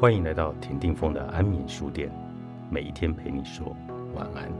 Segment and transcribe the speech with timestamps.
[0.00, 2.10] 欢迎来到田定峰的安眠书店，
[2.70, 3.76] 每一天陪你说
[4.14, 4.50] 晚安。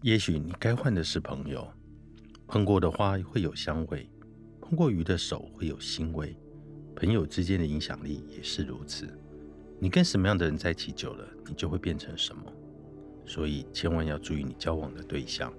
[0.00, 1.64] 也许你该换的是朋友，
[2.48, 4.10] 碰过的花会有香味，
[4.60, 6.36] 碰过鱼的手会有腥味，
[6.96, 9.08] 朋友之间的影响力也是如此。
[9.82, 12.44] 你跟什么样的人在一起久了，你就会变成什么。
[13.26, 15.52] 所以千万要注意你交往的对象。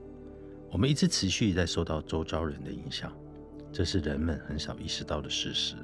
[0.72, 3.12] 我们一直持续在受到周遭人的影响，
[3.70, 5.76] 这是人们很少意识到的事实。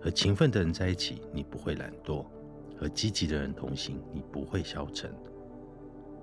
[0.00, 2.26] 和勤奋的人在一起，你不会懒惰；
[2.76, 5.08] 和积极的人同行，你不会消沉；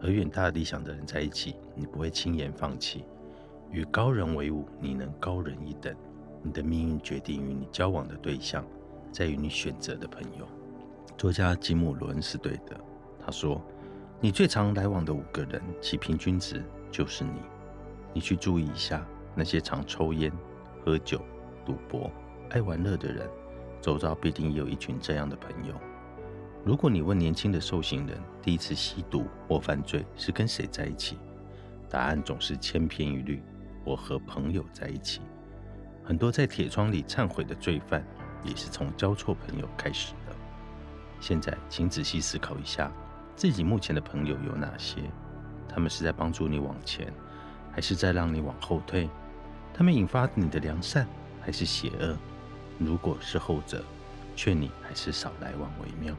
[0.01, 3.05] 和远大理想的人在一起，你不会轻言放弃。
[3.71, 5.95] 与高人为伍，你能高人一等。
[6.43, 8.67] 你的命运决定于你交往的对象，
[9.13, 10.45] 在于你选择的朋友。
[11.17, 12.79] 作家吉姆·伦是对的。
[13.25, 13.59] 他说
[14.21, 17.41] ：“你最常来往的五个人，其平均值就是你。
[18.13, 19.03] 你去注意一下
[19.35, 20.31] 那些常抽烟、
[20.85, 21.19] 喝酒、
[21.65, 22.11] 赌博、
[22.51, 23.27] 爱玩乐的人，
[23.81, 25.73] 周遭必定有一群这样的朋友。
[26.63, 31.17] 如果你问年轻的受刑人第一次吸毒或犯罪是跟谁在一起，
[31.89, 33.41] 答案总是千篇一律：
[33.83, 35.21] 我和朋友在一起。
[36.03, 38.05] 很多在铁窗里忏悔的罪犯，
[38.43, 40.13] 也是从交错朋友开始。”
[41.19, 42.91] 现在，请仔细思考一下，
[43.35, 45.01] 自己目前的朋友有哪些？
[45.67, 47.11] 他们是在帮助你往前，
[47.71, 49.09] 还是在让你往后退？
[49.73, 51.07] 他们引发你的良善，
[51.41, 52.17] 还是邪恶？
[52.79, 53.83] 如果是后者，
[54.35, 56.15] 劝你还是少来往为妙。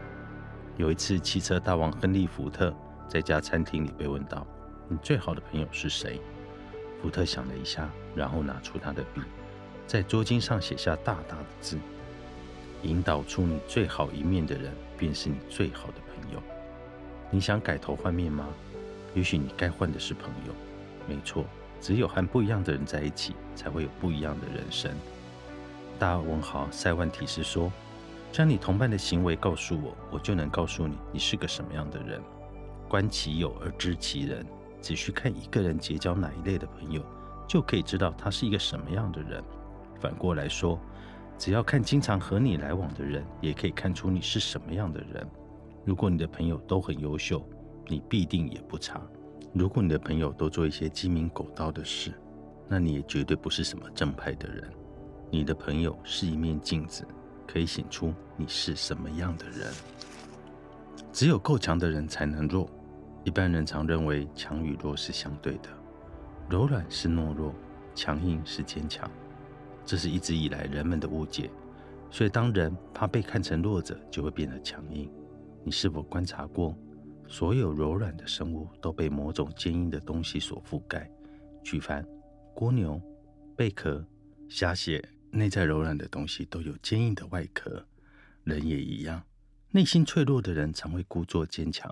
[0.77, 2.75] 有一次，汽车大王亨利·福特
[3.09, 4.47] 在家餐厅里被问到
[4.89, 6.21] ：“你最好的朋友是谁？”
[7.03, 9.21] 福特想了一下，然后拿出他的笔，
[9.87, 11.79] 在桌巾上写下大大的字。
[12.83, 16.43] 引导出你最好一面的人，便是你最好的朋友。
[17.31, 18.49] 你想改头换面吗？
[19.15, 20.53] 也许你该换的是朋友。
[21.09, 21.45] 没错，
[21.81, 24.91] 只有和不一样的人在一起，才会有不一样的人生。
[25.99, 27.73] 大文豪塞万提斯说
[28.33, 32.21] ：“将你同伴的行为告诉我，我就能告诉你你是个什么样的人。
[32.89, 34.45] 观其友而知其人，
[34.83, 37.03] 只需看一个人结交哪一类的朋友，
[37.47, 39.43] 就可以知道他是一个什么样的人。
[40.01, 40.79] 反过来说。”
[41.39, 45.25] 只要看经常和你来往的人，也可以看出你是什么样的人。
[45.85, 47.43] 如果你的朋友都很优秀，
[47.87, 49.01] 你必定也不差；
[49.55, 52.13] 如果你的朋友都做一些鸡鸣狗盗的事，
[52.69, 54.69] 那你也绝对不是什么正派的人。
[55.31, 57.07] 你的朋友是一面镜子，
[57.47, 59.73] 可以显出你是什么样的人。
[61.13, 62.69] 只有够强的人才能弱。
[63.25, 65.69] 一般人常认为强与弱是相对的，
[66.49, 67.55] 柔软是懦弱，
[67.95, 69.09] 强硬是坚强。
[69.89, 71.51] 这是一直以来人们的误解，
[72.11, 75.11] 所以当人怕被看成弱者，就会变得强硬。
[75.65, 76.77] 你是否观察过，
[77.27, 81.11] 所有柔软的生物都被某种坚硬的东西所覆盖？
[81.65, 82.07] 举凡
[82.57, 83.01] 蜗牛、
[83.57, 84.05] 贝壳、
[84.47, 87.83] 虾蟹，内在柔软的东西都有坚硬的外壳。
[88.45, 89.23] 人也一样，
[89.71, 91.91] 内心脆弱的人常会故作坚强，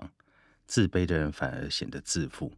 [0.67, 2.53] 自卑的人反而显得自负。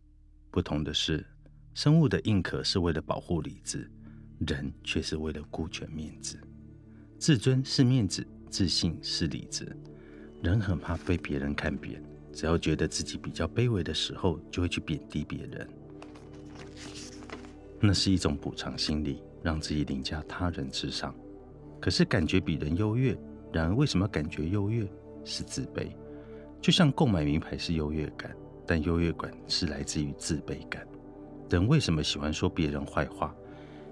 [0.52, 1.26] 不同的是，
[1.74, 3.90] 生物的硬壳是为了保护理智。
[4.48, 6.40] 人却是为了顾全面子，
[7.18, 9.76] 自尊是面子，自信是理智。
[10.42, 12.02] 人很怕被别人看扁，
[12.32, 15.68] 只要觉得自己比较卑微的时候，就会去贬低别人。
[17.82, 21.14] 那是一种补偿心理，让自己凌驾他人之上。
[21.82, 23.18] 可是感觉比人优越，
[23.52, 24.88] 然而为什么感觉优越
[25.26, 25.90] 是自卑？
[26.62, 28.34] 就像购买名牌是优越感，
[28.66, 30.88] 但优越感是来自于自卑感。
[31.50, 33.36] 人为什么喜欢说别人坏话？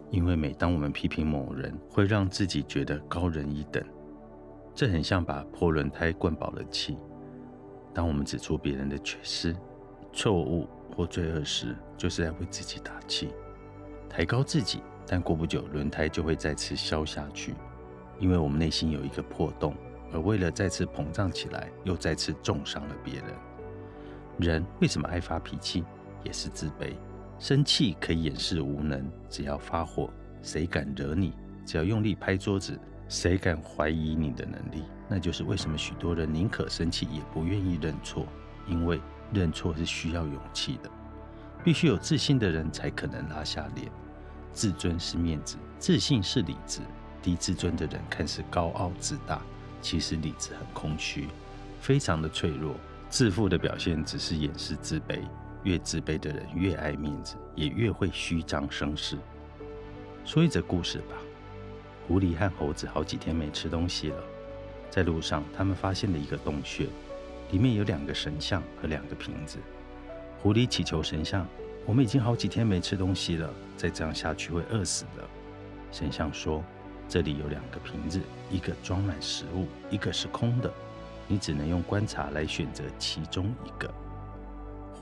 [0.09, 3.84] 因为每当我们批评某人，会让自己觉得高人一等，
[4.73, 6.97] 这很像把破轮胎灌饱了气。
[7.94, 9.56] 当我们指出别人的缺失、
[10.13, 13.29] 错误或罪恶时，就是在为自己打气，
[14.09, 14.81] 抬高自己。
[15.09, 17.55] 但过不久，轮胎就会再次消下去，
[18.20, 19.73] 因为我们内心有一个破洞，
[20.11, 23.26] 而为了再次膨胀起来，又再次重伤了别人。
[24.37, 25.84] 人为什么爱发脾气？
[26.23, 26.93] 也是自卑。
[27.39, 30.09] 生气可以掩饰无能，只要发火，
[30.41, 31.34] 谁敢惹你？
[31.66, 34.84] 只要用力拍桌子，谁敢怀疑你的能力？
[35.07, 38.25] 那就是为什么许多人宁可生气也不愿意认错，
[38.67, 38.99] 因为
[39.31, 40.89] 认错是需要勇气的。
[41.63, 43.91] 必须有自信的人才可能拉下脸。
[44.51, 46.79] 自尊是面子，自信是理智。
[47.22, 49.41] 低自尊的人看似高傲自大，
[49.81, 51.28] 其实理智很空虚，
[51.81, 52.75] 非常的脆弱。
[53.09, 55.19] 自负的表现只是掩饰自卑。
[55.67, 59.17] 越自卑的人越爱面子，也越会虚张声势。
[60.23, 61.17] 说一则故事吧。
[62.08, 64.23] 狐狸和猴子好几天没吃东西了，
[64.90, 66.87] 在路上，他们发现了一个洞穴，
[67.52, 69.58] 里面有两个神像和两个瓶子。
[70.41, 71.46] 狐狸祈求神像
[71.85, 75.28] ：“我们已经好几天没吃东西了，再这样下去会饿死的。”
[75.91, 76.63] 神像说
[77.09, 80.73] ：“这里有两个瓶子，一个装满食物，一个是空的。
[81.28, 83.93] 你只能用观察来选择其中一个。”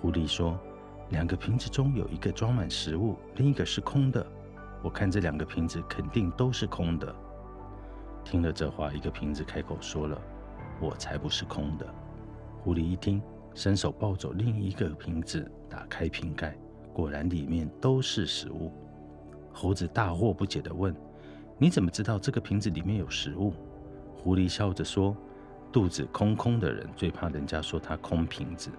[0.05, 0.55] 狐狸说
[1.09, 4.23] ：“两个瓶子中有一个装满食物，另一个是空的。
[4.83, 7.15] 我看这两个瓶子肯定都是空的。”
[8.23, 10.21] 听了这话，一个瓶子开口说了
[10.79, 11.87] ：“我才不是空的。”
[12.61, 13.19] 狐狸一听，
[13.55, 16.55] 伸手抱走另一个瓶子，打开瓶盖，
[16.93, 18.71] 果然里面都是食物。
[19.51, 20.95] 猴子大惑不解地问
[21.57, 23.55] ：“你怎么知道这个瓶子里面有食物？”
[24.15, 25.17] 狐狸笑着说
[25.73, 28.69] ：“肚子空空的人最怕人家说他空瓶子，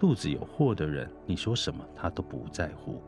[0.00, 3.02] 肚子有货的人，你说什么他都不在乎。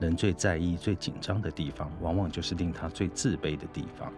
[0.00, 4.10] 人最在意、最紧张的地方，往往就是令他最自卑的地方。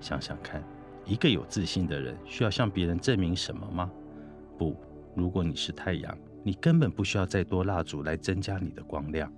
[0.00, 0.60] 想想看，
[1.04, 3.88] 一个有自信的人需要向别人证明什么吗？
[4.58, 4.76] 不，
[5.14, 9.32] 如果你是太阳，你根本不需要再多蜡烛来增加你的光亮。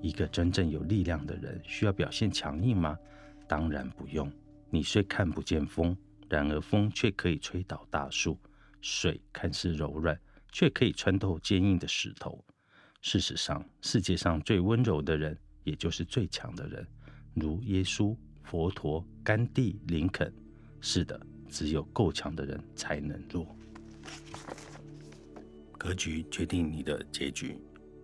[0.00, 2.98] 一个真正有力量的人需要表现强硬吗？
[3.46, 4.32] 当然不用。
[4.70, 5.94] 你虽看不见风，
[6.30, 8.32] 然而风却可以吹倒大树；
[8.80, 10.18] 水看似柔软，
[10.56, 12.42] 却可以穿透坚硬的石头。
[13.02, 16.86] 事实上，世界上最温柔的人，也就是最强的人，
[17.34, 20.32] 如耶稣、佛陀、甘地、林肯。
[20.80, 21.20] 是的，
[21.50, 23.54] 只有够强的人才能弱。
[25.76, 27.58] 格局决定你的结局。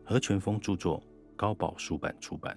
[0.05, 1.03] 何全峰著作，
[1.35, 2.55] 高宝书版出版。